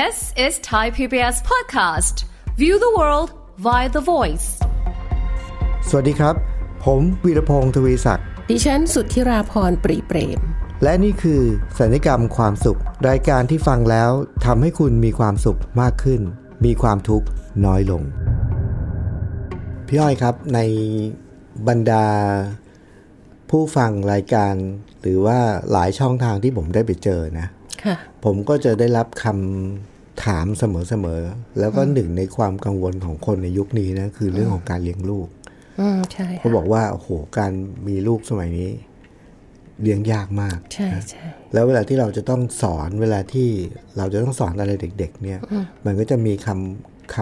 [0.00, 2.16] This is Thai PBS podcast.
[2.62, 3.28] View the world
[3.66, 4.48] via the voice.
[5.88, 6.34] สวัสดีครับ
[6.84, 10.40] ผมวีรพงศ์ทวีศักดิ์ ดิฉันสุทธิราพรปรีเปรม
[10.82, 11.42] และนี่คือ
[11.78, 14.10] สัญญกรรมความสุข รายการที่ฟังแล้ว
[14.44, 16.20] ทำให้คุณมีความสุขมากขึ้น
[16.64, 17.26] มีความทุกข์
[17.66, 18.02] น้อยลง
[19.86, 20.60] พี่อ้อยครับใน
[21.68, 22.06] บรรดา
[23.50, 24.54] ผู้ฟังรายการ
[25.00, 25.38] หรือว่า
[25.72, 27.61] หลายช่องทางที่ผมได้ไปเจอนะค่ะ
[28.24, 35.28] ผมก็จะได้รับคำถามเสมอๆ แล้วก็หนึ่งในความกังวลของคนในยุคนี้นะคือเรื่องของการเลี้ยงลูก
[35.80, 37.52] อืมใช่เขาค่ะบอกว่าโอ้โหการ
[37.88, 38.70] มีลูกสมัยนี้
[39.82, 43.48] เลี้ยงยากมากใช่ใช่แล้วเวลาที่เราจะต้องสอนเวลาที่
[43.96, 45.38] เราจะต้องสอนอะไรเด็ก ๆ เนี่ย
[45.86, 47.16] มันก็จะมีคำค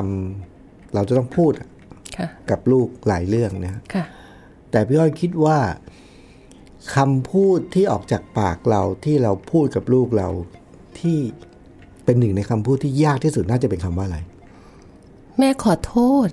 [0.44, 1.52] ำเราจะต้องพูด
[2.18, 4.04] ค่ะกับลูกหลายเรื่องนะค่ะ
[4.70, 5.58] แต่พี่อ้อยคิดว่า
[6.94, 10.28] คำพูดที่ออกจากปากเราที่เราพูดกับลูกเรา
[11.00, 11.18] ที่
[12.04, 14.18] เป็นหนึ่งในคำพูดที่ยากที่สุดน่าจะเป็นคำว่าอะไร
[15.38, 16.28] แม่ขอโทษ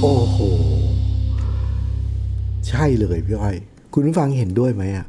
[0.00, 0.38] โอ้โห
[2.68, 3.56] ใช่เลยพี่อ้อย
[3.92, 5.06] คุณผู้ฟังเห็นด้วยไหมอะ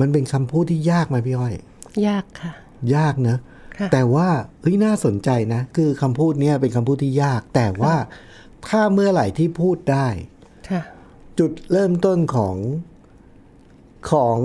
[0.00, 1.54] มันเป็นคำพูดที่ยากไหมพี่อ้อย
[2.06, 2.52] ยากค่ะ
[2.96, 3.36] ยากนะ
[3.78, 4.28] ค่ะแต่ว่า
[4.60, 7.94] เฮ้ยน่าสนใจนะ คือคำพูดเนี้ยเป็นคำพูดที่ยาก แต่ว่า
[8.68, 10.39] ถ้าเมื่อไหร่ที่พูดได้ค่ะ
[11.40, 12.56] จุดเริ่มต้นของ
[14.10, 14.38] ของ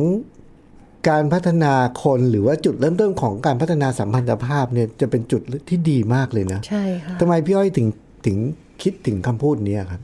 [1.10, 7.88] การพัฒนาคนหรือว่าจุดเริ่มต้นของการพัฒนาสัมพันธภาพเนี่ยจะเป็นจุดที่ดีมากเลยนะ ใช่ค่ะทำไมพี่อ้อยถึง
[8.26, 8.38] ถึง
[8.82, 10.02] คิดถึงคำพูดเนี้ยครับ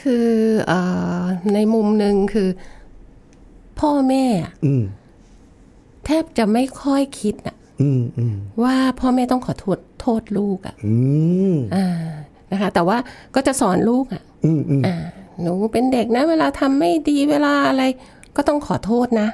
[0.00, 0.30] คือ
[0.66, 0.72] เอ
[1.22, 2.48] อในมุมหนึ่งคือ
[3.80, 4.24] พ่อแม่
[4.64, 4.82] อืม
[6.04, 10.94] แทบจะไม่ค่อยคิดอะอืมอืมว่าพ่อแม่ต้องขอโทษโทษลูกอะอื
[11.52, 11.86] มอ่า
[12.52, 12.96] นะคะ แต่ว่า
[13.34, 14.96] ก็จะสอนลูกอะอืมอืมอ่า
[15.42, 17.82] หนูเป็นเด็กนะ เวลาทำไม่ดีเวลาอะไร
[18.36, 19.28] ก็ต้องขอโทษนะ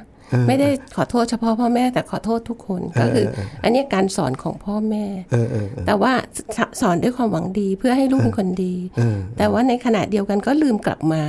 [0.48, 3.27] ไม่ได้ขอโทษเฉพาะพ่อแม่แต่ขอโทษทุกคนก็คือ
[3.62, 6.12] อันนี้การสอนของพ่อแม่เออเออเออแต่ว่า
[6.56, 11.23] สสอนด้วยความหวังดีเพื่อให้ลูกเป็นคนดีเออแต่ว่าในขณะเดียวกันก็ลืมกลับมา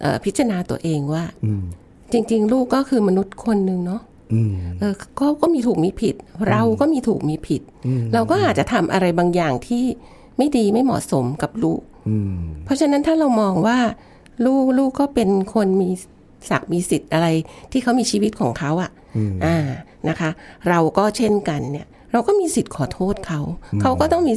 [0.00, 1.62] เอ่อพิจารณาตัวเองว่าอืม
[2.12, 4.02] จริง ๆ ลูกก็คือมนุษย์คนหนึ่งเนาะ
[4.34, 6.14] อืมเออก็ก็มีถูกมีผิด
[6.50, 7.62] เราก็มีถูกมีผิด
[8.14, 9.84] เราก็อาจจะทำอะไรบางอย่างที่
[10.38, 11.95] ไม่ดีไม่เหมาะสมกับลูกอืม
[12.64, 13.78] เพราะฉะนั้นถ้าเรามองว่า
[14.44, 15.90] ลูกลูกก็เป็นคนมี
[16.50, 17.26] ศักดิ์มีสิทธิ์อะไร
[17.72, 18.90] ที่เขามีชีวิตของเขาอะ่ะ
[19.44, 19.56] อ่า
[20.08, 20.30] นะคะ
[20.68, 23.40] เราก็เช่นกันเนี่ย เราก็มีสิทธิ์ขอโทษเขา
[23.82, 24.34] เขาก็ต้องมี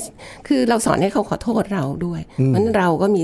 [0.47, 3.23] คือเราสอนให้เขาขอโทษเราด้วยเพราะฉะนั้นเราก็มี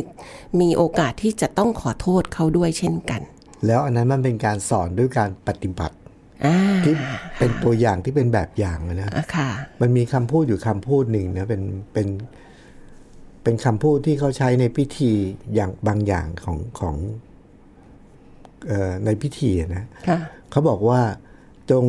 [0.61, 3.21] มีโอกาสที่จะต้องขอโทษเขาด้วยเช่นกัน
[3.65, 5.95] แล้วอันนั้นมันเป็นการสอนด้วยการปฏิบัติ
[6.45, 6.93] อ่าที่
[7.39, 9.49] เป็นตัวอย่างที่เป็นแบบอย่างเลยนะอะค่ะ
[9.81, 11.61] มันมีคำพูดอยู่คำพูดหนึ่งนะเป็น
[11.93, 12.07] เป็น
[13.45, 15.11] เป็นคำพูดที่เขาใช้ในพิธี
[15.55, 16.95] อย่างบางอย่างของของ
[18.67, 20.17] เอ่อในพิธีอะนะค่ะ
[20.51, 21.01] เขาบอกว่า
[21.71, 21.85] จง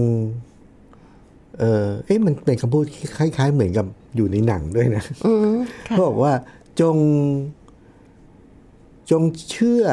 [1.59, 5.57] เออเอ๊ะมันเป็นคำพูดที่คล้าย ๆ เหมือนกับอยู่ในหนังด้วยนะอืม
[5.89, 6.33] ค่ะเขาบอกว่า
[6.81, 6.97] จง
[9.11, 9.85] จงเชื่อ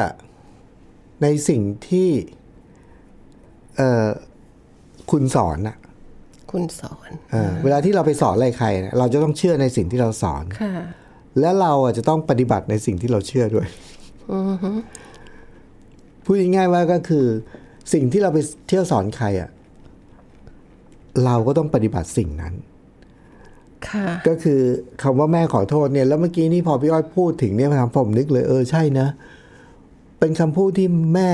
[1.22, 2.10] ในสิ่งที่
[3.76, 4.08] เออ
[5.10, 5.76] คุณสอนอะ
[6.50, 10.74] คุณสอนเออเวลาที่เราไปสอนอะไรใครเนี่ยเราจะต้องเชื่อในสิ่งที่เราสอนค่ะ
[11.40, 13.66] และเราอะจะต้องปฏิบัติในสิ่งที่เราเชื่อด้วย
[16.24, 17.26] พูดง่ายๆว่าก็คือ
[17.92, 19.50] สิ่งที่เราไปเที่ยวสอนใครอะ
[21.24, 22.54] เราก็ต้องปฏิบัติสิ่งนั้น
[23.88, 24.60] ค่ะก็คือ
[25.02, 29.08] คำว่าแม่ขอโทษเนี่ย แล้วเมื่อกี้นี่พอพี่อ้อยพูดถึงเนี่ยทำผมนึกเลยเออใช่นะ
[30.18, 31.30] เป็นคำพูดที่แม่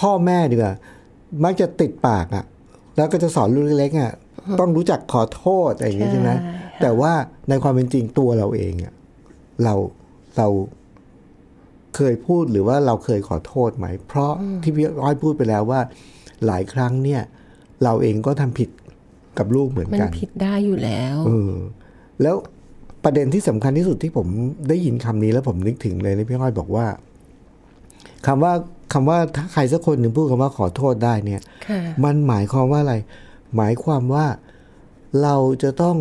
[0.00, 0.74] พ่อแม่ดีกว่า
[1.44, 2.44] มักจะติดปากอะ
[2.96, 4.12] แล้วก็จะสอนลูกเล็กๆอะ
[4.60, 7.12] ต้องรู้จักขอโทษอะไรอย่างนี้ใช่ไหมใช่แต่ว่า
[7.48, 8.92] ในความเป็นจริงตัวเราเองอะ
[9.64, 9.74] เรา
[10.36, 10.48] เรา
[11.96, 14.32] เคยพูดหรือว่าเราเคยขอโทษไหม เพราะ
[14.62, 15.80] ที่พี่อ้อยพูดไปแล้วว่า
[16.46, 17.22] หลายครั้งเนี่ย
[17.84, 18.68] เราเองก็ทำผิด
[19.38, 21.54] กับลูกเหมือนมันกันผิดได้อยู่แล้วเออ
[22.22, 22.36] แล้ว
[23.04, 24.26] ประเด็นที่สำคัญที่สุดที่ผม
[24.68, 26.86] ได้ยินคำนี้แล้วผมนึกถึงเลยนะพี่อ้อยบอกว่า
[28.26, 28.52] คำว่า
[28.92, 32.96] คำว่าถ้าใครสักคนหนึ่งพูดคำว่าขอโทษได้เนี่ยค่ะมันหมายความว่าอะไร
[33.56, 34.26] หมายความว่า
[35.22, 35.96] เราจะต้อง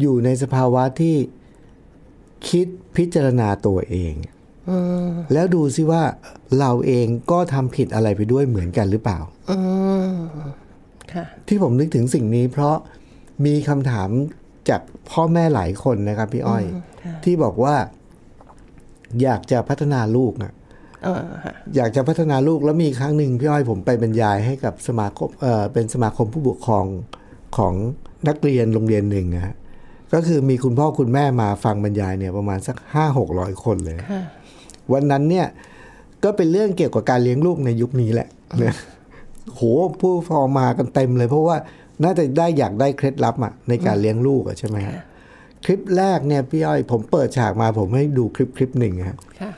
[0.00, 1.16] อยู่ในสภาวะที่
[2.48, 4.14] คิดพิจารณาตัวเอง
[4.70, 6.02] อืมแล้วดูซิว่า
[6.58, 9.18] เราเองก็ทำผิดอะไรไปด้วยเหมือนกันหรือเปล่า
[9.50, 9.58] อื
[10.10, 10.12] ม
[11.12, 12.76] ค่ะที่ผมนึกถึงสิ่งนี้เพราะ
[13.46, 14.08] มีคำถาม
[14.68, 14.80] จาก
[15.10, 16.64] พ่อแม่หลายคนนะครับพี่อ้อย
[17.24, 17.74] ที่บอกว่า
[19.22, 20.52] อยากจะพัฒนาลูกอะ
[21.04, 26.86] เออค่ะอยากจะพัฒนาลูกแล้วมีครั้งหนึ่งพี่อ้อยผมไปบรรยายให้กับสมาคมเออเป็นสมาคมผู้ปกครอง
[27.56, 27.74] ของ
[28.28, 29.54] นักเรียนโรงเรียนหนึ่งนะฮะ
[30.14, 34.22] ก็คือมีคุณพ่อคุณแม่มาฟังบรรยายเนี่ยประมาณสักห้าหกร้อยคนเลยค่ะ
[34.92, 35.46] วันนั้นเนี่ย
[36.24, 38.28] ก็เป็นเรื่องเกี่ยวกับการเลี้ยงลูกในยุคนี้แหละ
[38.64, 38.74] นะ
[39.54, 39.60] โห
[40.00, 41.56] ผู้ฟองมากันเต็มเลย เพราะว่า
[42.02, 44.94] น่าจะได้อยากได้เคล็ดลับอะในการเลี้ยงลูกอะใช่ไหมฮะ
[45.64, 49.50] คลิปแรกเนี่ยพี่อ้อยผมเปิดฉากมาผมให้ดูคลิปคลิปหนึ่งฮะค่ะ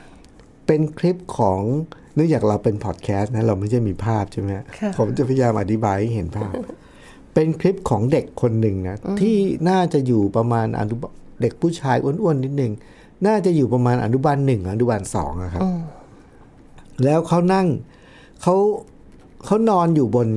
[0.67, 1.61] เป็นคลิปของ
[2.15, 6.53] เนื่องจากเราเป็นพอดแคสต์นะเราไม่ใช่มีภาพใช่ไหมฮะค่ะผมจะพยายามอธิบายให้เห็นภาพ
[7.39, 9.37] เป็นคลิปของเด็กคนหนึ่งนะ ที่
[9.69, 11.03] น่าจะอยู่ประมาณอนุบ
[11.41, 12.71] เด็กผู้ชายอ้วนๆนิดหนึ่ง
[13.27, 15.63] น่าจะอยู่ประมาณอนุบาลหนึ่งอนุบาลสองอะครับ
[17.03, 17.67] แล้วเขานั่ง
[18.41, 18.55] เขา
[19.45, 20.27] เขานอนอยู่บน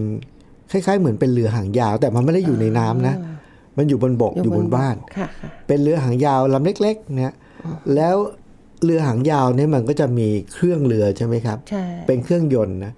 [0.70, 3.14] คล้าย ๆ เหมือนเป็นเรือหางยาว แต่มันไม่ได้อยู่ในน้ำนะ
[3.76, 7.34] มันอยู่บนบกอยู่บนบ้านค่ะค่ะเป็นเรือหางยาวลำเล็กๆเนี่ย
[7.94, 8.16] แล้ว
[8.84, 12.92] เรือหางยาวเนี่ยมันก็จะมีเครื่องเรือใช่ไหมครับใช่เป็นเครื่องยนต์นะ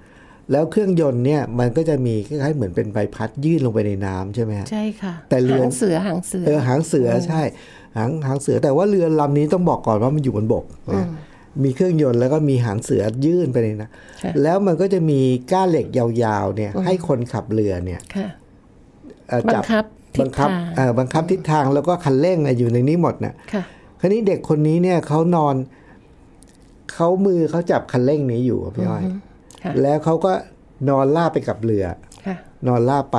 [0.52, 7.42] แล้วเครื่องยนต์เนี่ยมันก็จะมีคล้ายๆเหมือนเป็นใบพัดยื่นลงไปในน้ำใช่ไหมฮะใช่ค่ะ แต่เรือหางเสือหางเสือเออหางเสือใช่
[7.96, 10.64] หางหางเสือแต่ว่าเรือลำนี้ต้องบอกก่อนว่ามันอยู่บนบก
[10.94, 11.06] นะ
[11.64, 13.90] มีเครื่องยนต์แล้วก็มีหางเสือยื่นไปเลยนะ
[14.22, 15.20] ค่ะแล้วมันก็จะมี
[15.52, 18.28] ก้านเหล็กยาวๆเนี่ย ให้คนขับเรือเนี่ยค่ะ
[19.28, 19.84] เอ่อบัจังคับ
[20.16, 23.62] ทิบัศงคับทางเอ่อบังคับทิศทางแล้วก็คันเร่งอะอยู่ในนี้หมดน่ะค่ะ
[24.00, 25.54] คราวนี้เด็กคนนี้เนี่ยเขานอน
[26.94, 29.31] เขามือเขาจับคันเร่งนี้อยู่อะพี่อ้อยค่ะ
[29.82, 30.32] แล้วเขาก็
[30.88, 31.84] นอนลาบไปกับเรือ
[32.26, 32.36] ค่ะ
[32.68, 33.18] นอนลาบไป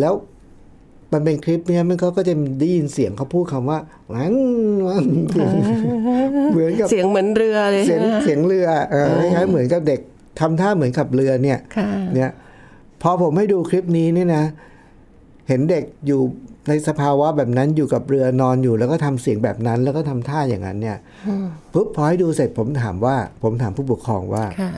[0.00, 0.14] แล้ว
[1.12, 3.78] มันเป็นคลิปเนี่ยมันเขาก็จะได้ยินเสียงเขาพูดคำว่า
[4.12, 4.34] วัง
[4.86, 5.04] วัง
[6.52, 10.00] เหมือนกับเสียงเหมือนเรือเลยเสียงใช่ไหมเสียงเรือเออคล้ายๆเหมือนกับเด็ก
[10.40, 12.30] ทำท่าเหมือนขับเรือเนี่ยค่ะเนี่ย
[13.02, 14.44] พอผมให้ดูคลิปนี้เนี่ยนะ
[15.48, 16.20] เห็นเด็กอยู่
[16.68, 20.98] ในสภาวะแบบนั้นอยู่กับเรือนอนอยู่แล้วก็ทำเสียงแบบนั้น แล้วก็ทำท่าอย่างนั้นเนี่ย
[21.72, 24.72] ปุ๊บพอให้ดูเสร็จผมถามว่า ผมถามผู้ปกครองว่าค่ะ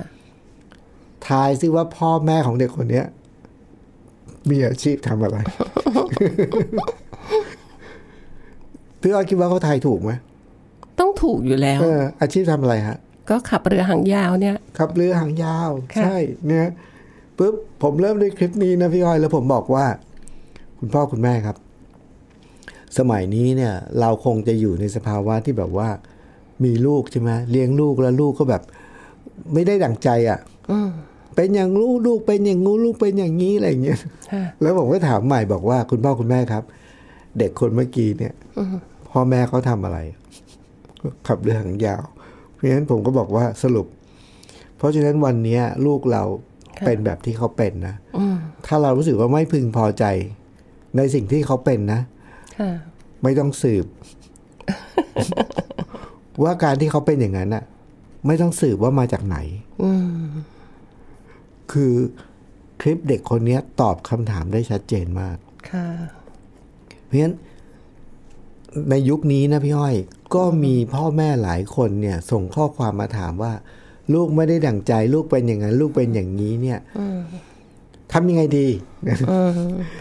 [1.28, 3.06] ทายซิว่าพ่อแม่ของเด็กคนเนี้ย
[4.50, 5.36] มีอาชีพทำอะไร
[9.00, 10.12] พี่อ้อยคิดว่าเขาทายถูกไหม
[11.00, 12.96] ต้องถูกอยู่แล้ว เออ อาชีพทำอะไรฮะ
[13.30, 16.16] ก็ขับเรือหางยาวเนี่ย ขับเรือหางยาวค่ะใช่
[16.46, 16.68] เนี่ย
[17.38, 19.86] ปุ๊บผมเริ่มด้วยคลิปนี้นะพี่อ้อยแล้วผมบอกว่า
[20.78, 21.56] คุณพ่อคุณแม่ครับ
[22.98, 25.88] สมัยนี้เนี่ย เราคงจะอยู่ในสภาวะที่แบบว่า
[26.64, 28.62] มีลูกใช่ไหมเลี้ยงลูกแล้วลูกก็แบบ
[29.52, 30.38] ไม่ได้ดั่งใจอะ่ะ
[31.36, 33.98] เป็นอย่างลูกลูกเป็นอย่างงูลูกเป็นอย่างนี้อะไรอย่างเงี้ย
[34.32, 36.62] ค่ะแล้วผมก็ถามใหม่บอกว่าคุณพ่อคุณแม่ครับ
[37.38, 38.34] เด็กคนเมื่อกี้เนี่ย
[39.10, 39.98] พ่อแม่เขาทำอะไร
[41.26, 42.02] ขับเรือหางยาว
[42.52, 43.86] เพราะฉะนั้นผมก็บอกว่าสรุป
[44.76, 46.22] เพราะฉะนั้นวันเนี้ยลูกเรา
[46.86, 47.94] เป็นแบบที่เขาเป็นนะ
[48.66, 50.04] ถ้าเรารู้สึกว่าไม่พึงพอใจ
[50.96, 52.00] ในสิ่งที่เขาเป็นนะ
[52.60, 52.70] ค่ะ
[53.22, 53.86] ไม่ต้องสืบ
[56.42, 57.64] ว่าการที่เขาเป็นอย่างนั้นน่ะ
[58.26, 59.36] ไม่ต้องสืบว่ามาจากไหน
[61.74, 61.92] คือ
[62.80, 65.36] คลิปเด็กคนเนี้ยตอบคำถามได้ชัดเจนมาก
[65.70, 65.86] ค่ะ
[67.04, 67.34] เพราะฉะนั้น
[68.90, 69.96] ในยุคนี้นะพี่อ้อย
[70.34, 73.52] ก็มีพ่อแม่หลายคนเนี่ยส่งข้อความมาถามว่า
[74.14, 76.78] ลูกไม่ได้ดั่งใจ ลูกเป็นอย่างนั้น ลูกเป็นอย่างนี้เนี่ย
[78.12, 78.68] ทำยังไงดี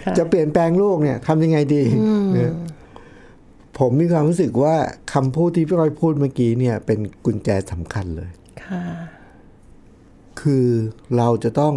[0.03, 1.83] ค่ะจะเปลี่ยนแปลงลูกเนี่ยทำยังไงดี
[2.33, 2.51] เนี่ย
[3.79, 4.75] ผมมีความรู้สึกว่า
[5.13, 8.29] คำพูดที่พี่อ้อยพูดเมื่อกี้เนี่ย เป็นกุญแจสำคัญเลย
[8.63, 8.83] ค่ะ
[10.43, 10.67] คือ
[11.17, 11.75] เราจะต้อง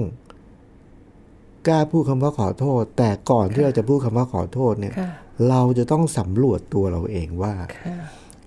[1.67, 5.11] กล้าพูดคำว่าขอโทษ แต่ก่อนที่เราจะพูดคำว่าขอโทษเนี่ยค่ะ
[5.49, 7.97] เราจะต้องสำรวจตัวเราเองว่าค่ะ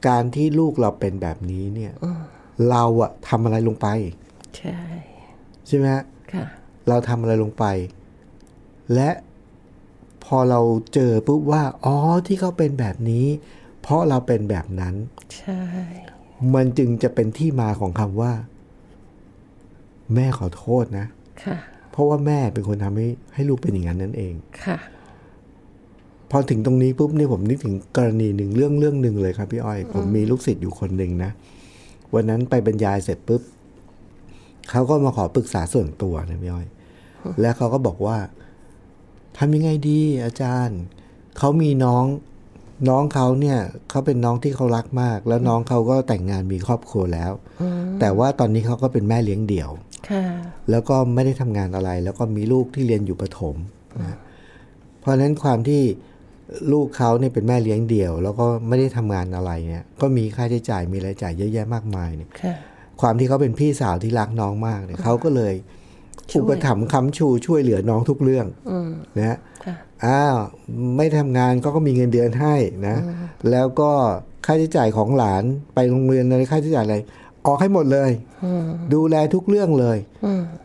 [0.07, 1.93] การที่ลูกเราเป็นแบบนี้เนี่ย
[2.69, 3.87] เราอะทำอะไรลงไป
[4.57, 4.79] ใช่
[5.67, 6.45] ใช่ไหมฮะค่ะ
[6.87, 7.65] เราทำอะไรลงไป
[8.93, 9.09] และ
[10.25, 10.61] พอเรา
[10.93, 11.95] เจอปุ๊บว่า อ๋อ
[12.27, 13.25] ที่เขาเป็นแบบนี้
[13.81, 14.95] เพราะเราเป็นแบบนั้น
[15.35, 15.61] ใช่
[16.53, 18.33] มันจึงจะเป็นที่มาของคำว่า
[20.15, 21.05] แม่ขอโทษนะ
[21.43, 21.57] ค่ะ
[21.91, 24.33] เพราะว่าแม่เป็นคนทำให้ให้ลูกเป็นอย่างนั้นนั่นเอง
[24.65, 24.77] ค่ะ
[26.31, 31.31] พอถึงตรงนี้ปุ๊บเนี่ยผมนึกถึงกรณีหนึ่งเรื่องเรื่องหนึ่งเลยครับพี่อ้อย ผมมีลูกศิษย์อยู่คนหนึ่งนะ
[32.13, 33.41] วันนั้นไปบรรยายเสร็จปุ๊บ
[34.69, 36.67] เขาก็มาขอปรึกษาส่วนตัวนะพี่อ้อย
[37.41, 38.17] แล้วเขาก็บอกว่า
[39.37, 40.79] ทำยังไงดี อาจารย์
[41.37, 42.05] เขามีน้อง
[42.89, 47.31] น้องเขาเนี่ยเขาเป็นน้องที่เขารักมาก แล้วน้องเขาก็แต่งงานมีครอบครัวแล้ว
[47.99, 49.88] แต่ว่าตอนนี้เขาก็เป็นแม่เลี้ยงเดี่ยวค่ะ
[50.71, 53.55] แล้วก็ไม่ได้ทำงานอะไร แล้วก็มีลูกที่เรียนอยู่ประถม
[53.99, 54.17] นะ
[54.99, 55.81] เพราะฉะนั้นความที่
[56.71, 62.55] ลูกเขาเนี่ยเป็นแม่เลี้ยงเดี่ยว แล้วก็ไม่ได้ทำงานอะไรเนี่ย ก็มีค่าใช้จ่ายมีรายจ่ายเยอะแยะมากมายเนี่ยค่ะ
[63.01, 65.53] ความที่เขาเป็นพี่สาวที่รักน้องมากเนี่ยเขาก็เลย
[66.31, 68.45] ช่วยอุปถัมภ์ค้ำชูช่วยเหลือน้องทุกเรื่อง
[69.17, 69.75] นะฮะค่ะ
[70.05, 70.37] อ้าว
[70.97, 72.55] ไม่ทำงานก็ก็มีเงินเดือนให้
[72.87, 72.97] นะ
[73.51, 73.91] แล้วก็
[74.45, 76.97] ค่าใช้จ่ายของหลานไปโรงเรียนอะไรค่าใช้จ่ายอะไร
[77.49, 78.11] ออกให้หมดเลย
[78.93, 79.97] ดูแลทุกเรื่องเลย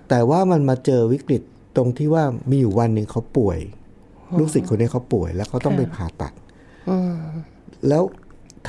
[0.08, 1.42] แต่ว่ามันมาเจอวิกฤต
[1.76, 3.58] ตรงที่ว่ามีอยู่วันหนึ่งเขาป่วย
[4.38, 6.32] ลูกศิษย์คนนี้เขาป่วย แล้วเขาต้องไปผ่าตัด
[7.88, 8.02] แล้ว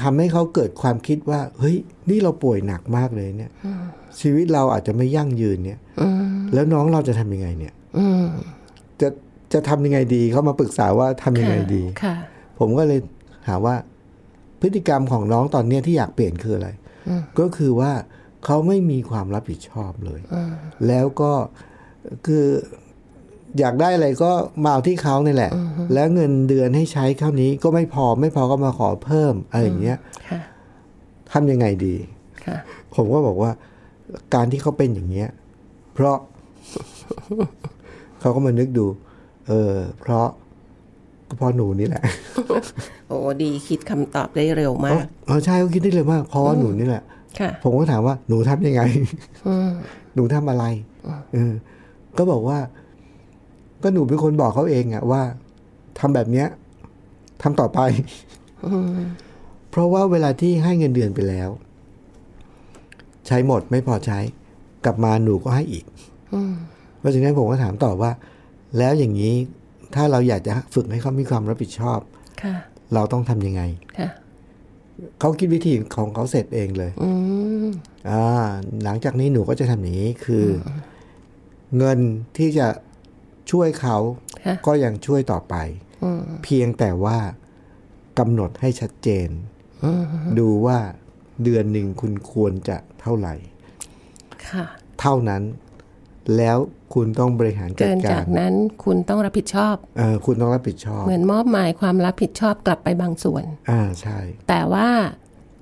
[0.01, 1.75] ทำให้เขาเกิดความคิดว่า เฮ้ย
[2.09, 3.51] นี่เราป่วยหนักมากเลยเนี่ย
[4.19, 5.79] ชีวิตเราอาจจะไม่ยั่งยืนเนี่ย
[6.53, 8.25] แล้วน้องเราจะทำยังไงเนี่ยอืม
[9.01, 9.09] จะ
[9.53, 12.15] จะทำยังไงดีเขามาปรึกษาว่าทำยังไงดีค่ะ
[12.59, 12.99] ผมก็เลย
[13.47, 13.75] หาว่า
[14.61, 16.69] พฤติกรรมของน้องตอนเนี้ยที่อยากเปลี่ยนคืออะไร
[17.39, 17.91] ก็คือว่า
[18.45, 20.21] เขาไม่มีความรับผิดชอบเลย
[20.87, 21.31] แล้วก็
[22.27, 22.47] คือ
[23.59, 24.31] อยากได้อะไรก็
[24.63, 25.51] มาเอาที่เขาเนี่ยแหละ
[25.93, 29.97] แล้วเงินเดือนให้ใช้เท่านี้ก็ไม่พอไม่พอก็มาขอเพิ่มอะไรอย่างเงี้ย
[30.29, 30.39] ค่ะ
[31.31, 31.95] ทำยังไงดี
[32.45, 32.57] ค่ะ
[32.95, 33.51] ผมก็บอกว่า
[34.33, 35.29] การที่เขาเป็นอย่างเงี้ย
[35.93, 36.17] เพราะ
[38.19, 38.85] เขาก็มานึกดู
[39.47, 40.27] เออ เพราะ
[41.27, 42.03] ก็เพราะหนูนี่แหละ
[43.07, 47.03] โอ้ดีคิดคำตอบได้เร็วมากเออใช่เขาคิดได้เลยมากเพราะว่าหนูนี่แหละ
[47.39, 48.81] ค่ะผมก็ถามว่าหนูทำยังไง
[50.15, 50.63] หนูทำอะไร
[51.33, 51.53] เออ
[52.17, 52.57] ก็บอกว่า
[53.83, 55.21] ก็หนูเป็นคนบอกเขาเองอะว่า
[55.99, 56.47] ทำแบบเนี้ย
[57.41, 57.79] ทำต่อไป
[59.71, 61.49] เพราะว่าเวลาที่ให้เงินเดือนไปแล้ว
[63.27, 64.19] ใช้หมดไม่พอใช้
[64.85, 65.85] กลับมาหนูก็ให้อีก
[66.99, 68.11] เพราะฉะนั้นผมก็ถามต่อว่า
[68.77, 69.35] แล้วอย่างนี้
[69.95, 71.99] ถ้าเราอยากจะฝึกให้เขามีความรับผิดชอบ
[72.43, 72.55] ค่ะ
[72.93, 73.61] เราต้องทำยังไง
[73.99, 74.09] ค่ะ
[75.19, 77.09] เขาคิดวิธีของเขาเสร็จเองเลยอื
[77.65, 77.67] ม
[78.09, 78.23] อ่า
[78.83, 80.47] หลังจากนี้หนูก็จะทำอย่างนี้คือ
[81.77, 81.99] เงิน
[82.37, 82.67] ที่จะ
[83.51, 83.97] ช่วยเขา
[84.45, 85.55] ค่ะก็ยังช่วยต่อไป
[86.43, 87.17] เพียงแต่ว่า
[88.19, 89.29] กำหนดให้ชัดเจน
[90.39, 90.79] ดูว่า
[91.43, 93.35] เดือนหนึ่งคุณควรจะเท่าไหร่
[94.49, 94.65] ค่ะ
[95.01, 95.41] เท่านั้น
[96.37, 96.57] แล้ว
[96.93, 98.53] คุณต้องบริหารจัเกิดนกาจากรนั้น
[98.83, 104.17] คุณต้องรับผิดชอบเออคุณต้องรับผิดชอบ เหมือนมอบหมายความรับผิดชอบกลับไปบางส่วน อ่าใช่
[104.49, 104.87] แต่ว่า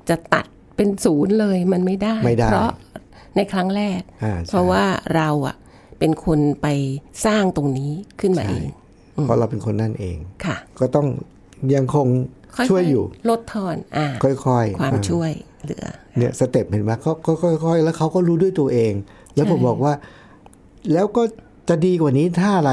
[0.10, 2.72] จะตัดเป็นศูนย์เลยมันไม่ได้ไม่ได้เพราะ
[3.36, 4.84] ในครั้งแรกอ่าใช่เพราะว่า
[5.16, 5.56] เราอะ
[6.00, 6.68] เป็นคนไป
[7.26, 8.70] สร้างตรงนี้ขึ้นมาใช่เอง
[9.26, 11.08] เพราะเราเป็นคนนั่นเองค่ะ ก็ต้อง
[11.76, 12.08] ยังคง
[12.56, 15.32] ค่ๆช่วยอยู่ลดทอนอ่าค่อยๆ ความอ่ช่วย
[15.64, 15.86] เหลือ
[16.18, 18.94] เนี่ยสเต็ปเห็นไหมเขาก็ค่อยๆแล้วเขาก็รู้ด้วยตัวเอง
[19.36, 19.94] แล้วผมบอกว่า
[20.94, 21.24] แล้วก็
[21.70, 22.72] จะดีกว่านี้ถ้าอะไร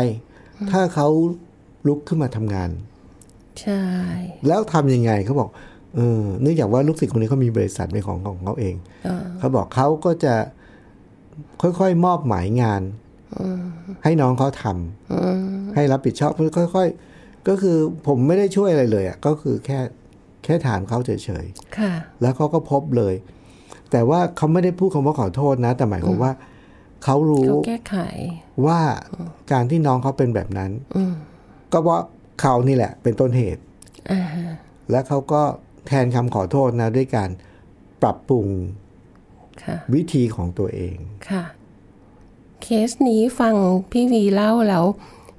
[0.70, 1.08] ถ้าเขา
[1.86, 2.70] ลุกขึ้นมาทำงาน
[3.60, 3.82] ใช่
[4.46, 5.48] แล้วทำยังไงเขาบอก
[5.96, 8.74] เออเนื่องจากว่าลูกศิษย์คนนี้เขามีบริษัทเป็นของของเขาเอง
[9.38, 10.34] เขาบอกเขาก็จะ
[11.62, 12.82] ค่อยๆ มอบหมายงาน
[14.04, 16.88] ให้น้องเขาทำให้รับผิดชอบค่อย
[17.18, 17.76] ๆ ก็คือ
[18.06, 19.78] ผมไม่ได้ช่วยอะไรเลยอะก็คือแค่
[20.44, 21.10] แค่ถามเขาเฉ
[21.42, 23.14] ยๆค่ะแล้วเขาก็พบเลย
[23.90, 26.32] แต่ว่าเขาไม่ได้พูดคำว่าขอโทษนะ แต่หมายความว่า
[27.04, 27.96] เขารู้เขาแก้ไข
[28.66, 28.80] ว่า
[29.52, 30.70] การที่น้องเขาเป็นแบบนั้น
[31.72, 32.02] ก็เพราะ
[32.40, 33.62] เขานี่แหละ เป็นต้นเหตุ
[34.12, 34.46] อ่าฮะ
[34.90, 35.42] และเขาก็
[35.86, 37.30] แทนคำขอโทษนะ ด้วยการ
[38.02, 38.48] ปรับปรุง
[39.64, 40.96] ค่ะวิธีของตัวเอง
[41.30, 41.44] ค่ะ
[42.62, 43.54] เคสนี้ฟัง
[43.92, 44.84] พี่วีเล่าแล้ว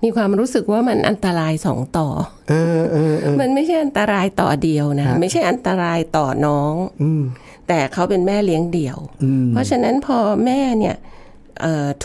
[0.03, 2.07] มีความรู้สึกว่ามันอันตรายสองต่อ
[2.49, 7.23] เออเออเออมันไม่ใช่อันตรายต่อเดียวนะฮะไม่ใช่อันตรายต่อน้องอืม
[7.67, 11.19] แต่เขาเป็นแม่เลี้ยงเดี่ยวอืมเพราะฉะนั้นพอแม่เนี่ยเอ่อ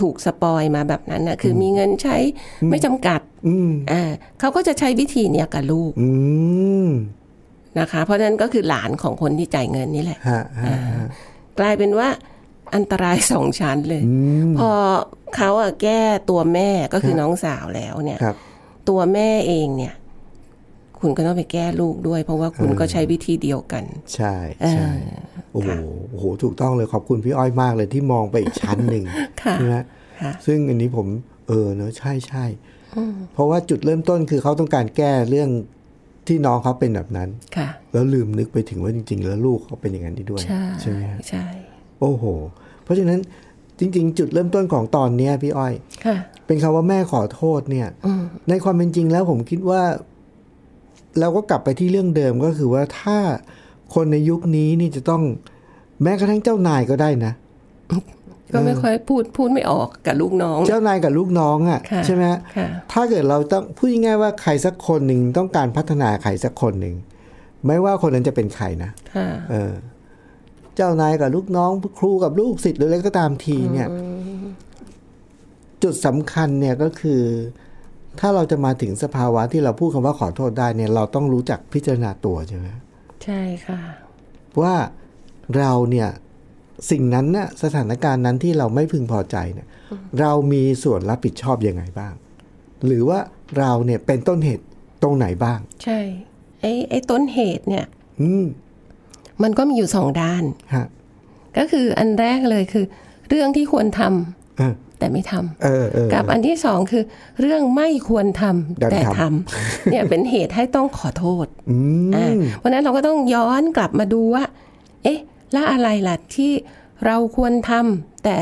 [0.01, 2.17] ถูกสปอยมาแบบนั้นนะคือมีเงินใช้
[2.71, 4.03] ไม่จำกัดอืมอ่า
[4.41, 6.11] เขาก็จะใช้วิธีเนี้ยกับลูกอื
[6.87, 6.89] ม
[7.79, 11.07] นะคะ เพราะฉะนั้นก็คือหลานของคนที่จ่ายเงินนี่แหละฮะฮะฮะ
[11.59, 12.09] กลายเป็นว่า
[12.75, 14.03] อันตรายสองชั้นเลย
[14.59, 14.71] พอ
[15.37, 18.37] เขาอะแก้ตัวแม่ก็คือน้องสาวแล้วเนี่ยครับ
[18.89, 19.95] ตัวแม่เองเนี่ย
[21.00, 23.85] คุณก็ต้องไปแก้ลูกด้วย เพราะว่าคุณก็ใช้วิธีเดียวกัน
[24.15, 24.35] ใช่
[24.71, 24.91] ใช่
[25.53, 25.71] โอ้โห
[26.11, 29.05] โอ้โหถูกต้องเลยขอบคุณพี่อ้อยมากเลยที่มองไปอีกชั้นหนึ่ง
[29.43, 29.76] ค่ะใช่ไหม
[30.21, 31.07] ค่ะซึ่งอันนี้ผม
[31.49, 32.45] เออเนอะใช่ใช่
[33.35, 35.50] เพราะว่าจุดเริ่มต้นคือเขาต้องการแก้เรื่อง
[36.26, 40.43] ที่น้องเขาเป็นแบบนั้นค่ะ แล้วลืมนึกไปถึงว่าจริง ๆ แล้วลูกเขาเป็นอย่างนั้นด้วย
[40.81, 41.47] ใช่ไหมฮะใช่
[42.00, 42.25] โอ้โห
[42.85, 43.21] เพราะฉะนั้น
[43.81, 45.75] จริง ๆ จุดเริ่มต้นของตอนเนี้ยพี่อ้อย
[46.07, 47.88] ค่ะเป็นคำว่าแม่ขอโทษเนี่ย
[48.49, 49.83] ในความเป็นจริงแล้วผมคิดว่า
[51.21, 53.19] เราก็กลับไปที่เรื่องเดิมก็คือว่าถ้า
[53.95, 55.23] คนในยุคนี้นี่จะต้อง
[56.03, 57.33] แม้กระทั่งเจ้านายก็ได้นะ
[58.53, 66.95] ก็ไม่ค่อยพูดพูดไม่ออกกับลูกน้อง เจ้านายกับลูกน้องอะ่ะค่ะใช่ไหมฮะค่ะถ้าเกิดเราต้องพูดง่ายๆว่าใครสักคนหนึ่งต้องการพัฒนาใครสักคนหนึ่ง
[67.67, 69.73] ไม่ว่าคนนั้นจะเป็นใครนะค่ะเออ
[70.77, 73.89] เจ้านายกับลูกน้องครูกับลูกศิษย์หรืออะไรก็ตามทีเนี่ย
[75.83, 77.23] จุดสำคัญเนี่ยก็คือ
[78.21, 82.67] ถ้าเราจะมาถึงสภาวะที่เราพูดคำว่าขอโทษได้เนี่ย เราต้องรู้จักพิจารณาตัวใช่ไหม
[83.25, 83.81] ใช่ค่ะ
[84.63, 84.75] ว่า
[85.59, 86.09] เราเนี่ย
[86.91, 89.67] สิ่งนั้นน่ะสถานการณ์นั้นที่เราไม่พึงพอใจเนี่ย
[90.21, 92.15] เรามีส่วนรับผิดชอบยังไงบ้าง
[92.87, 93.19] หรือว่า
[93.59, 94.65] เราเนี่ยเป็นต้นเหตุ
[95.03, 95.99] ตรงไหนบ้าง ใช่
[96.61, 97.87] ไอ้ไอ้ต้นเหตุเนี่ย
[98.21, 98.45] อืม
[99.43, 100.45] มันก็มีอยู่สองด้าน
[100.75, 100.87] ฮะ
[101.59, 102.85] ก็คืออันแรกเลยคือ
[103.29, 107.05] เรื่องที่ควรทำเออ แต่ไม่ทำเออเออกับอันที่สองคือ
[107.41, 111.76] เรื่องไม่ควรทำดันแต่ทำทำเนี่ยเป็นเหตุให้ต้องขอโทษอื
[112.09, 114.45] มอ่าเพราะฉะนั้นเราก็ต้องย้อนกลับมาดูว่า
[115.05, 115.19] เอ๊ะ
[115.53, 116.53] แล้วอะไรล่ะที่
[117.07, 118.38] เราควรทำแต่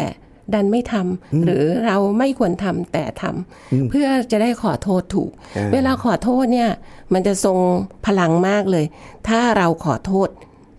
[0.54, 6.70] ดันไม่ทำหรือเราไม่ควรทำแต่ทำเพื่อจะได้ขอโทษถูกอ่าเวลาขอโทษเนี่ย
[7.12, 7.58] มันจะทรง
[8.06, 8.84] พลังมากเลย
[9.28, 10.28] ถ้าเราขอโทษ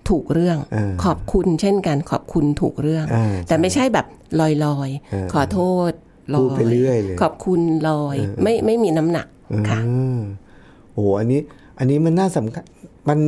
[0.09, 4.05] ถูกเรื่องอ่าขอบคุณเช่นกันขอบคุณถูกเรื่องอ่าแต่ไม่ใช่แบบ
[4.39, 5.59] ลอยลอยๆอ่าขอโท
[5.89, 5.91] ษ
[6.35, 9.27] ลอยพูดไปเรื่อยเลยขอบคุณลอยไม่ไม่มีน้ำหนัก
[9.69, 10.19] ค่ะอืม
[10.91, 11.41] โอ้โหอันนี้
[11.77, 12.63] อันนี้มันน่าสำคัญ
[13.09, 13.19] มัน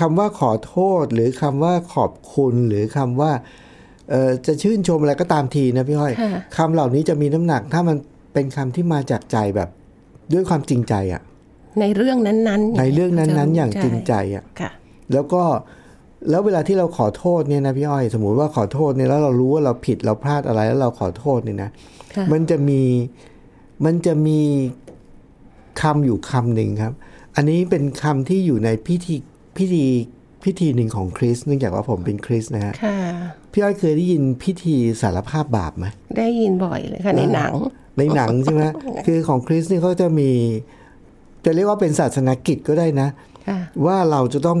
[0.00, 3.32] คำว่าขอโทษหรือคำว่าขอบคุณหรือคำว่า
[4.10, 7.96] เออจะชื่นชมอะไรก็ตามทีนะพี่ห้อยค่ะคำเหล่านี้จะมีน้ำหนัก ถ้ามัน
[8.32, 9.68] เป็นคำที่มาจากใจแบบ
[10.32, 11.22] ด้วยความจริงใจอะ
[11.80, 14.70] ในเรื่องนั้นๆ ในเรื่องนั้นๆ อย่างจริงใจอะค่ะ
[15.12, 15.42] แล้วก็
[16.30, 21.70] แล้วเวลาที่เราขอโทษเนี่ยนะพี่อ้อย สมมุติว่าขอโทษเนี่ยแล้วเรารู้ว่าเราผิดเราพลาดอะไรแล้วเราขอโทษเนี่ยนะ
[22.14, 22.82] ค่ะมันจะมี
[23.84, 24.40] มันจะมี
[25.80, 26.92] คำอยู่คำหนึ่งครับ
[27.36, 29.16] อันนี้เป็นคำที่อยู่ในพิธี
[29.56, 29.84] พิธี
[30.44, 32.98] พิธีหนึ่งของคริสต์เนื่องจากว่าผมเป็นคริสต์นะฮะค่ะ
[33.52, 35.86] พี่อ้อยเคยได้ยินพิธีสารภาพบาปไหม
[36.18, 37.52] ได้ยินบ่อยเลยค่ะในหนัง
[37.98, 38.62] ในหนังใช่ไหม
[39.06, 40.30] คือของคริสต์นี่เขาจะมี
[41.44, 43.08] จะเรียกว่าเป็นศาสนกิจก็ได้นะ
[43.48, 44.58] ค่ะว่าเราจะต้อง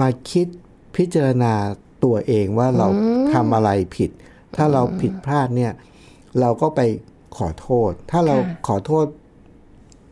[0.00, 0.46] มาคิด
[0.98, 1.52] พิจารณา
[2.04, 2.88] ตัวเองว่าเรา
[3.34, 4.10] ทำอะไรผิด
[4.56, 5.72] ถ้าเราผิดพลาดเนี่ย
[6.40, 6.80] เราก็ไป
[7.38, 9.06] ขอโทษ ถ้าเราค่ะขอโทษ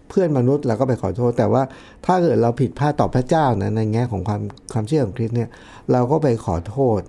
[0.08, 1.62] เพื่อนมนุษย์เราก็ไปขอโทษ แต่ว่า
[2.06, 5.50] ถ้าเกิดเราผิดพลาดต่อพระเจ้านะในแง่ของความความเชื่อของคริสต์เนี่ย
[5.92, 7.00] เราก็ไปขอโทษ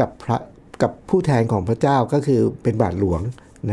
[0.00, 0.38] กับพระ
[0.82, 3.20] กับผู้แทนของพระเจ้าก็คือเป็นบาทหลวง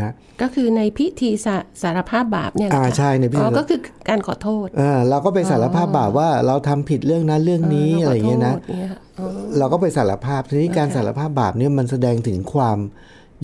[0.06, 12.78] ะก็คือในพิธีสาสารภาพบาปเนี่ยเหรออ่าคะใช่ในพิธีอ๋อก็คือการขอโทษเออเราก็ไปสารภาพบาปว่าเราทำผิดเรื่องนั้นเรื่องนี้อะไรอย่างเงี้ยนะขโทษเนี่ยอ๋อเราก็ไปสารภาพทีนี้การสารภาพบาปเนี่ยมันแสดงถึงความ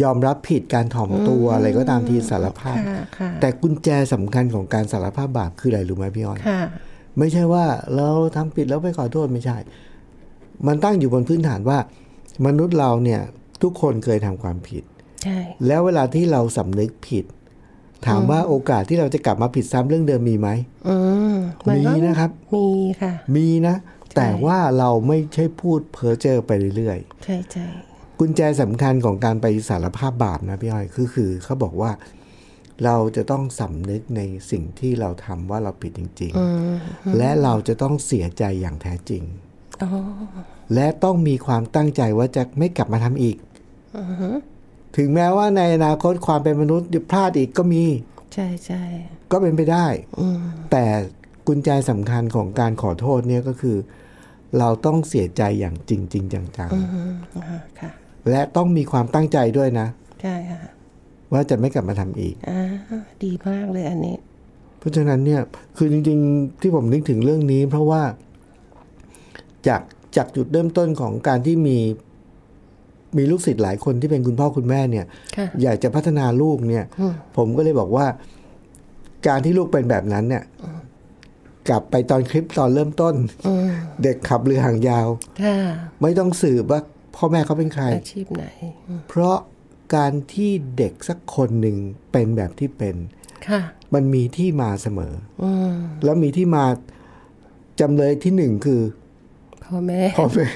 [0.03, 6.61] ยอมรับผิดการถ่อมตัวอะไรก็ตามทีสารภาพค่ะค่ะแต่กุญแจสำคัญของการสารภาพบาปคืออะไรรู้ไหมพี่อ้อยค่ะ
[7.19, 7.65] ไม่ใช่ว่า
[7.97, 9.57] เราทำผิดแล้วไปขอโทษไม่ใช่
[10.67, 11.79] มันตั้งอยู่บนพื้นฐานว่า
[12.47, 13.21] มนุษย์เราเนี่ย
[13.63, 14.98] ทุกคนเคยทำความผิดใช่
[15.67, 17.25] แล้วเวลาที่เราสำนึกผิด
[18.07, 20.49] ถามว่าโอกาสที่เราจะกลับมาผิดซ้ำเรื่องเดิมมีไหม
[20.89, 20.97] อื
[21.33, 22.67] มนมีก็นะครับ มี
[23.03, 23.77] ค่ะ มีนะ
[24.17, 27.67] แต่ว่าเราไม่ใช่พูดเพ้อเจ้อไปเรื่อยๆ ใช่ใช่
[28.19, 31.91] กุญแจสำคัญของการไปสารภาพบาปนะพี่อ้อยคือคือเขาบอกว่า
[32.85, 36.33] เราจะต้องสำนึกในสิ่งที่เราทำว่าเราผิดจริง
[36.75, 39.23] ๆ และเราจะต้องเสียใจอย่างแท้จริง
[39.83, 39.91] อ๋อ
[40.75, 43.37] และต้องมีความตั้งใจว่าจะไม่กลับมาทำอีก
[44.97, 47.85] ถึงแม้ว่าในอนาคตความเป็นมนุษย์พลาดอีกก็มี
[48.35, 48.83] ใช่ใช่
[49.33, 49.87] ก็เป็นไปได้
[50.71, 50.85] แต่
[51.47, 53.77] กุญแจสำคัญของการขอโทษเนี่ยก็คือ
[54.59, 59.87] เราต้องเสียใจอย่างจริงๆจังอืมอ่าค่ะๆและต้องมีความตั้งใจด้วยนะ
[60.23, 60.61] ใช่ค่ะ
[61.33, 62.63] ว่าจะไม่กลับมาทำอีกอ่า
[63.25, 64.17] ดีมากเลยอันนี้
[64.79, 65.41] เพราะฉะนั้นเนี่ย
[65.77, 68.03] คือจริง ๆ ที่ผมนึกถึงเรื่องนี้ เพราะว่า
[69.69, 69.83] จาก
[70.17, 71.79] จากจุดเริ่มต้นของการที่มี
[73.17, 76.85] มีลูกศิษย์หลายคนที่เป็นคุณพ่อคุณแม่เนี่ยค่ะอยากจะพัฒนาลูกเนี่ย
[77.37, 78.07] ผมก็เลยบอกว่า
[79.27, 80.45] การที่ลูกเป็นแบบนั้นเนี่ย
[81.69, 83.15] กลับไปตอนคลิปตอนเริ่มต้น
[83.47, 83.71] อืม
[84.03, 85.09] เด็กขับเรือหางยาว
[85.43, 85.57] ค่ะ
[86.03, 86.81] ไม่ต้องสืบว่า
[87.17, 88.45] พ่อแม่เขาเป็นใคร อาชีพไหน
[88.89, 89.37] อืมเพราะ
[89.97, 91.77] การที่เด็กสักคนหนึ่ง
[92.13, 92.97] เป็นแบบที่เป็น
[93.49, 93.61] ค่ะ
[93.95, 96.65] มันมีที่มาเสมออืมแล้วมีที่มา
[97.81, 98.81] จำเลยที่หนึ่งคือ
[99.65, 100.47] พ่อแม่พ่อแม่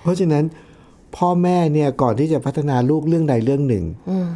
[0.00, 0.44] เพราะฉะนั้น
[1.18, 4.28] พ่อแม่เนี่ยก่อนที่จะพัฒนาลูกเรื่องใดเรื่องหนึ่งอืม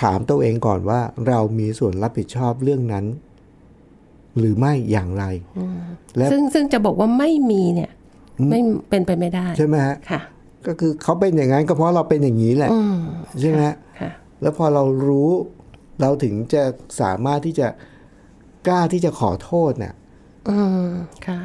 [0.00, 3.04] ถามตัวเองก่อนว่าเรามีส่วนรับผิดชอบเรื่องนั้น
[4.38, 5.24] หรือไม่อย่างไร
[6.16, 7.90] และซึ่งซึ่งจะบอกว่าไม่มีเนี่ย
[8.50, 10.20] ไม่เป็นไปไม่ได้ใช่ไหมฮะค่ะ
[10.66, 12.96] ก็คือเขาเป็นอย่างนั้นก็เพราะเราเป็นอย่างนี้แหละอืม
[13.40, 14.10] ใช่ไหมฮะค่ะ
[14.42, 15.30] แล้วพอเรารู้
[16.00, 16.62] เราถึงจะ
[17.00, 17.68] สามารถที่จะ
[18.68, 19.94] กล้าที่จะขอโทษเนี่ย
[20.48, 20.88] อืม
[21.26, 21.40] ค่ะ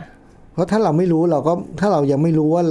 [0.54, 2.64] เพราะถ้าเราไม่รู้เราก็ถ้าเรายังไม่รู้ว่า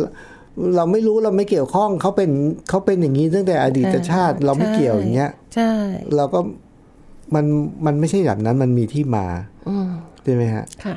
[0.76, 2.30] เราไม่รู้เราไม่เกี่ยวข้องเขาเป็น
[2.68, 5.72] เขาเป็นอย่างนี้ตั้งแต่อดีตชาติ เราไม่เกี่ยวอย่างเงี้ยใช่
[6.16, 6.40] เราก็
[7.34, 7.44] มัน
[7.86, 9.26] มันไม่ใช่แบบนั้นมันมีที่มา
[9.68, 9.88] อืม
[10.24, 10.96] ใช่ไหมฮะค่ะ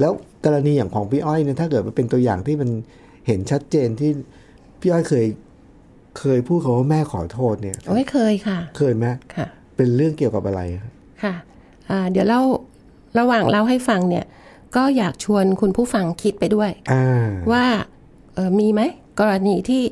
[0.00, 0.12] แล้ว
[0.44, 2.70] กรณีอย่างของพี่อ้อยเนี่ยถ้าเกิดมันเป็นตัวอย่างที่มัน
[3.26, 4.10] เห็นชัดเจนที่
[4.80, 5.26] พี่อ้อยเคย
[6.18, 11.34] เคยพูดเขาว่าแม่ขอโทษเนี่ยโอ้ยเคยค่ะ เคยไหมค่ะ เป็นเรื่องเกี่ยวกับอะไรครับค่ะ
[11.90, 12.42] อ่าเดี๋ยวเล่า
[13.18, 14.24] ระหว่างเล่าให้ฟังเนี่ย
[14.76, 17.06] ก็อยากชวนคุณผู้ฟังคิดไปด้วยอ่า
[17.52, 17.99] ว่าเออ
[18.58, 18.82] มีไหม
[19.20, 19.82] กรณีที่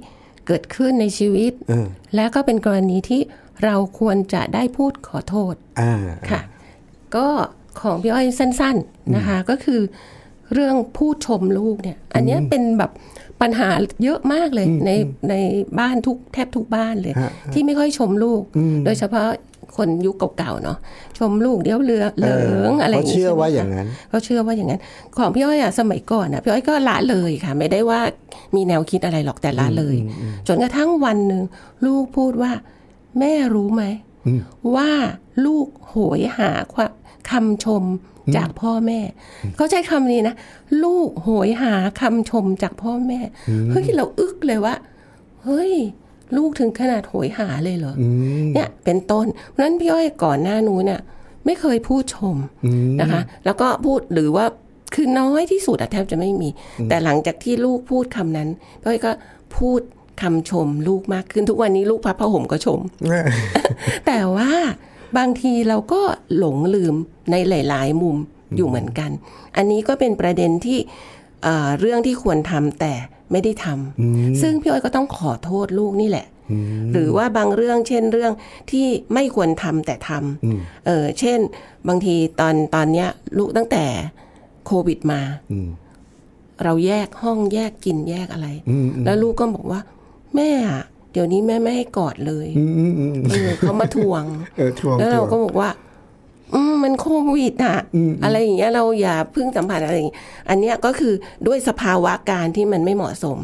[0.46, 3.20] เกิดขึ้นในชีวิตเออและก็เป็นกรณีที่
[3.64, 5.94] เราควรจะได้พูดขอโทษอ่า
[6.30, 6.40] ค่ะ
[7.16, 7.28] ก็
[7.80, 9.80] ของพี่อ้อยสั้น ๆนะคะ ก็คือ
[10.54, 12.90] เรื่องพูดชมลูกเนี่ย อันเนี้ยเป็นแบบ
[13.42, 13.68] ปัญหา
[14.04, 14.90] เยอะมากเลยใน
[15.30, 15.34] ใน
[15.78, 18.42] บ้านทุกแทบทุกบ้านเลยฮะที่ไม่ค่อยชมลูก
[18.84, 19.28] โดยเฉพาะ
[19.76, 20.78] คนยุคเก่าๆเนาะ
[21.18, 24.80] ชมลูกเดี๋ยวเรือเหลืองอะไรอย่างเขางี้เชื่อใไหมว่าคะอย่างนั้นเขาเชื่อว่าอย่างนั้น
[25.16, 28.00] ของพี่อ้อยอะสมัยก่อนอะพี่อ้อยก็ละเลยค่ะ ไม่ได้ว่า
[28.54, 29.96] มีแนวคิดอะไรหรอกแต่ละเลย
[30.46, 31.42] จนกระทั่งวันหนึ่ง
[31.86, 32.52] ลูกพูดว่า
[33.18, 33.84] แม่รู้ไหม
[34.74, 34.90] ว่า
[35.46, 36.92] ลูกโหยหาความ
[37.30, 37.84] คำชม
[38.36, 39.00] จากพ่อแม่
[39.56, 40.34] เขาใช้คำนี้นะ
[40.84, 43.20] ลูกโหยหาคำชมจากพ่อแม่
[43.70, 44.74] เฮ้ยเราอึกเลยว่า
[45.44, 45.72] เฮ้ย
[46.36, 48.02] ลูกถึงขนาดโหยหาเลยเหรออ
[48.54, 51.00] เนี่ยเป็นต้นเพราะฉะนั้นพี่อ้อยก่อนหน้านู้นเนี่ย
[51.46, 52.36] ไม่เคยพูดชม
[53.00, 54.46] นะคะ แล้วก็พูดหรือว่า
[54.94, 56.48] คือน้อยที่สุดอะแทบจะไม่มี
[56.88, 58.48] แต่หลังจากที่ลูกพูดคำนั้น
[58.80, 59.10] พี่อ้อยก็
[59.56, 59.80] พูด
[60.22, 62.80] คำชมลูกมากขึ้นทุกวันนี้ลูกพับผ้าห่มก็ชม
[64.06, 64.50] แต่ว่า
[65.18, 66.00] บางทีเราก็
[66.38, 66.94] หลงลืม
[67.30, 68.16] ในหลาย ๆ มุม
[68.56, 69.10] อยู่เหมือนกัน
[69.56, 70.78] อันนี้ก็เป็นประเด็นที่
[71.42, 72.94] เอ่อเรื่องที่ควรทำแต่
[73.32, 76.26] ไม่ได้ทำซึ่งพี่อ้อยก็ต้องขอโทษลูกนี่แหละ
[76.92, 78.32] หรือว่าบางเรื่องเช่นเรื่อง
[78.70, 81.38] ที่ไม่ควรทำแต่ทำเออเช่น
[81.88, 83.84] บางทีตอนตอนเนี้ยลูกตั้งแต่
[84.66, 85.20] โควิดมา
[86.64, 88.48] เราแยกห้องแยกกินแยกอะไร
[89.04, 89.80] แล้วลูกก็บอกว่า
[90.36, 92.48] แม่อะเดี๋ยวนี้แม่ไม่ให้กอดเลย
[93.30, 94.24] เออเขามาทวง
[94.56, 95.87] เออทวง แล้วเราทวงก็บอกว่าอื
[96.78, 97.78] มมันโควิดอะ
[98.24, 101.12] อะไรอย่างเงี้ยเราอย่าเพึ่งสัมผัสอะไรอย่างเงี้ยอันเนี้ยก็คือ
[101.46, 103.38] ด้วยสภาวะการที่มันไม่เหมาะสม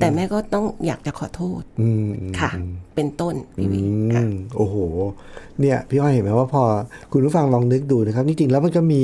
[0.00, 2.50] แต่แม่ก็ต้องอยากจะขอโทษอืมค่ะ
[2.94, 3.80] เป็นต้นพี่วี
[4.14, 4.76] ค่ะอืมโอ้โห
[5.60, 6.62] เนี่ยพี่อ้อยเห็นไหมว่าพอ
[7.12, 9.02] คุณผู้ฟังลองนึกดูนะครับจริงๆแล้วมันก็มี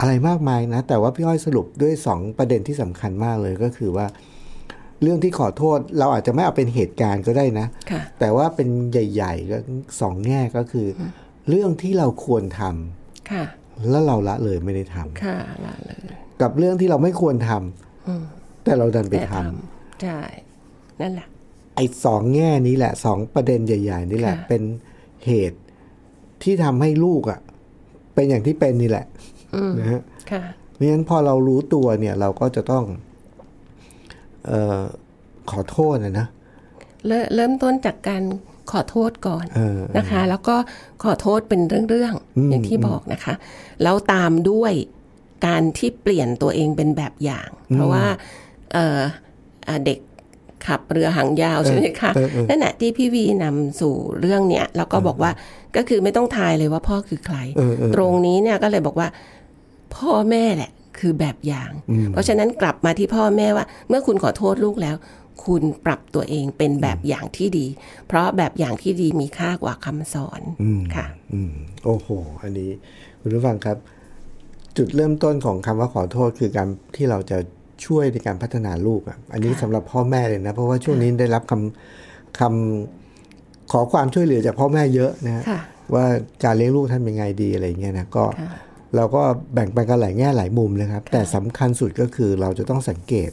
[0.00, 4.06] อะไรมากมายนะ แต่ว่าพี่อ้อยสรุปด้วยสองประเด็นที่สำคัญมากเลยก็คือว่า
[5.02, 9.58] เรื่องที่ขอโทษเราอาจจะไม่เอาเป็นเหตุการณ์ก็ได้นะค่ะแต่ว่าเป็นใหญ่ ๆ ก็
[10.00, 10.86] สองแง่ก็คือ
[11.48, 13.03] เรื่องที่เราควรทำค่ะ
[13.90, 16.04] แล้วเราละเลยไม่ได้ทำค่ะละเลย
[16.42, 20.20] กับเรื่องที่เราไม่ควรทำแต่เราดันไปแต่ทำทำใช่
[21.00, 21.26] นั่นแหละ
[21.76, 24.62] ไอ้สองแง่นี้แหละสองประเด็นใหญ่ ๆ นี่แหละค่ะเป็น
[25.26, 25.58] เหตุ
[26.42, 27.40] ที่ทำให้ลูกอะ่ะ
[28.14, 29.06] เป็นอย่างที่เป็นนี่แหละ
[29.80, 30.42] นะฮะค่ะ
[30.74, 32.84] เพราะฉะนั้นพอเรารู้ตัวเนี่ย เราก็จะต้อง
[34.46, 34.82] เอ่อ
[35.50, 36.26] ขอโทษนะนะ
[37.06, 38.22] เริ่มเริ่มต้นจากการ
[38.72, 40.56] ขอโทษก่อนเออนะคะ แล้วก็
[41.02, 43.34] ขอโทษเป็นเรื่องๆอย่างที่บอกนะคะ
[43.82, 44.72] แล้วตามด้วย
[45.46, 48.04] การที่เปลี่ยนตัวเองเป็นแบบอย่าง เพราะว่า
[48.72, 49.00] เอ่อ
[49.68, 49.98] อ่าเด็ก
[50.66, 55.30] ขับเรือหางยาวใช่ไหมคะเออเออนั่นแหะที่พี่วีนำสู่เรื่องเนี้ยแล้วก็บอกว่า
[55.76, 59.08] ก็คือไม่ต้องทายเลยว่าพ่อคือใครเออเออตรงนี้เนี่ยก็เลยบอกว่า
[59.96, 61.70] พ่อแม่แหละคือแบบอย่าง
[62.12, 64.96] เพราะฉะนั้นกลับมาที่พ่อแม่ว่า เมื่อคุณขอโทษลูกแล้ว
[65.44, 67.66] คุณปรับตัวเองเป็นแบบอย่างที่ดี
[68.06, 70.40] เพราะแบบอย่างที่ดีมีค่ากว่าคำสอน
[70.96, 71.52] ค่ะอืม
[71.84, 72.08] โอ้โห
[72.42, 72.70] อันนี้
[73.20, 73.76] คุณผู้ฟังครับ
[74.76, 77.38] จุดเริ่มต้นของคำว่าขอโทษคือการที่เราจะ
[77.86, 85.60] ช่วยในการพัฒนาลูกอะอันนี้สำหรับพ่อแม่เลยนะ เพราะว่าช่วงนี้ได้รับคำคำขอความช่วยเหลือจากพ่อแม่เยอะนะฮะค่ะ
[85.94, 86.04] ว่า
[86.44, 88.50] การเลี้ยงลูกท่านเป็นไงดีอะไรเงี้ยนะก็ค่ะ
[88.96, 89.22] เราก็
[89.54, 93.30] แบ่งไปกันหลายแง่หลายมุมนะครับ แต่สำคัญสุดก็คือเราจะต้องสังเกต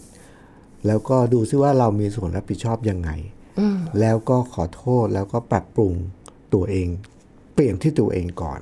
[0.88, 3.10] แล้วก็ดูซิว่าเรามีส่วนรับผิดชอบยังไง
[4.00, 5.94] แล้วก็ขอโทษแล้วก็ปรับปรุง
[6.54, 6.88] ตัวเอง
[7.54, 8.60] เปลี่ยนที่ตัวเองก่อน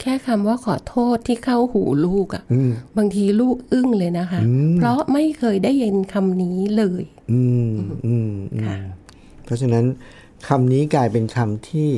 [0.00, 2.42] แค่คำว่าขอโทษที่เข้าหูลูกอะ่ะ
[2.96, 4.40] บางทีลูกอึ้งเลยนะคะ
[4.76, 7.74] เพราะไม่เคยได้ยินคำนี้เลย อืม
[8.06, 8.76] อืมอืมค่ะ
[9.44, 9.84] เพราะฉะนั้น
[10.48, 11.90] คำนี้กลายเป็นคำที่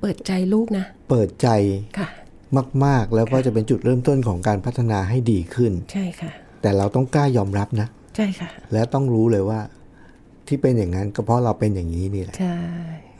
[0.00, 1.48] เปิดใจลูกนะ เปิดใจ
[1.98, 2.08] ค่ะ
[2.84, 9.60] มาก ๆ แล้วก็จะเป็นจุดเริ่มต้นของการพัฒนาให้ดีขึ้น ใช่ค่ะ แต่เราต้องกล้ายอมรับนะ ใช่ค่ะ และต้องรู้เลยว่า
[10.48, 12.56] ที่เป็นอย่างนั้นก็เพราะเราเป็นอย่างนี้นี่แหละใช่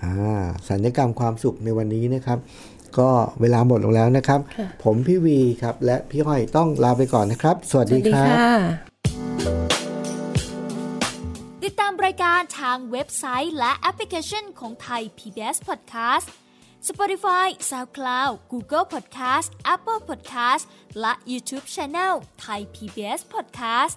[0.05, 2.39] อ่าสัญญกรรมความสุขในวันนี้นะครับ
[2.99, 4.41] ก็เวลาหมดลงแล้วนะครับ
[4.85, 8.55] ผมพี่วีครับ และพี่ห้อยต้องลาไปก่อนนะครับ สวัสสดีวัสดีครับค่ะ
[11.65, 16.27] ติดตามรายการทางเว็บไซต์และแอปพลิเคชันของไทย PBS Podcast
[16.89, 20.65] Spotify SoundCloud Google Podcast Apple Podcast
[21.01, 23.97] และ YouTube Channel Thai PBS Podcast